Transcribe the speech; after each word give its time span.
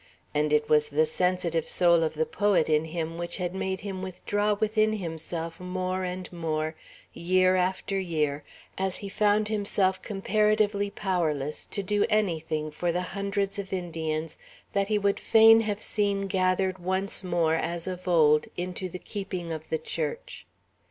And 0.33 0.51
it 0.51 0.67
was 0.67 0.89
the 0.89 1.05
sensitive 1.05 1.69
soul 1.69 2.01
of 2.01 2.15
the 2.15 2.25
poet 2.25 2.67
in 2.69 2.85
him 2.85 3.19
which 3.19 3.37
had 3.37 3.53
made 3.53 3.81
him 3.81 4.01
withdraw 4.01 4.55
within 4.55 4.93
himself 4.93 5.59
more 5.59 6.03
and 6.03 6.27
more, 6.33 6.73
year 7.13 7.55
after 7.55 7.99
year, 7.99 8.43
as 8.79 8.97
he 8.97 9.09
found 9.09 9.47
himself 9.47 10.01
comparatively 10.01 10.89
powerless 10.89 11.67
to 11.67 11.83
do 11.83 12.03
anything 12.09 12.71
for 12.71 12.91
the 12.91 13.03
hundreds 13.13 13.59
of 13.59 13.71
Indians 13.71 14.39
that 14.73 14.87
he 14.87 14.97
would 14.97 15.19
fain 15.19 15.59
have 15.59 15.83
seen 15.83 16.25
gathered 16.25 16.79
once 16.79 17.23
more, 17.23 17.53
as 17.53 17.85
of 17.85 18.07
old, 18.07 18.47
into 18.57 18.89
the 18.89 18.97
keeping 18.97 19.51
of 19.51 19.69
the 19.69 19.77
Church. 19.77 20.47